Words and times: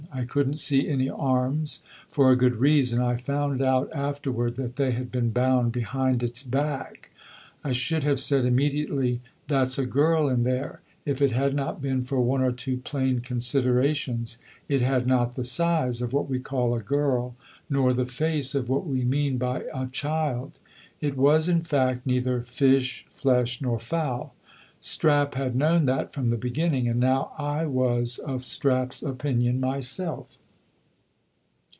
I 0.13 0.25
couldn't 0.25 0.59
see 0.59 0.89
any 0.89 1.09
arms, 1.09 1.79
for 2.09 2.31
a 2.31 2.35
good 2.35 2.57
reason. 2.57 2.99
I 3.01 3.15
found 3.15 3.61
out 3.61 3.89
afterward 3.95 4.55
that 4.57 4.75
they 4.75 4.91
had 4.91 5.09
been 5.09 5.29
bound 5.29 5.71
behind 5.71 6.21
its 6.21 6.43
back. 6.43 7.11
I 7.63 7.71
should 7.71 8.03
have 8.03 8.19
said 8.19 8.43
immediately, 8.43 9.21
'That's 9.47 9.79
a 9.79 9.85
girl 9.85 10.27
in 10.27 10.43
there,' 10.43 10.81
if 11.05 11.21
it 11.21 11.31
had 11.31 11.53
not 11.53 11.81
been 11.81 12.03
for 12.03 12.19
one 12.19 12.41
or 12.41 12.51
two 12.51 12.77
plain 12.79 13.21
considerations. 13.21 14.37
It 14.67 14.81
had 14.81 15.07
not 15.07 15.35
the 15.35 15.45
size 15.45 16.01
of 16.01 16.11
what 16.11 16.27
we 16.29 16.41
call 16.41 16.75
a 16.75 16.81
girl, 16.81 17.35
nor 17.69 17.93
the 17.93 18.05
face 18.05 18.53
of 18.53 18.67
what 18.67 18.85
we 18.85 19.05
mean 19.05 19.37
by 19.37 19.63
a 19.73 19.87
child. 19.87 20.57
It 20.99 21.15
was, 21.15 21.47
in 21.47 21.61
fact, 21.61 22.05
neither 22.05 22.41
fish, 22.41 23.05
flesh, 23.09 23.61
nor 23.61 23.79
fowl. 23.79 24.35
Strap 24.83 25.35
had 25.35 25.55
known 25.55 25.85
that 25.85 26.11
from 26.11 26.31
the 26.31 26.37
beginning, 26.37 26.87
and 26.87 26.99
now 26.99 27.33
I 27.37 27.67
was 27.67 28.17
of 28.17 28.43
Strap's 28.43 29.03
opinion 29.03 29.59
myself." 29.59 30.39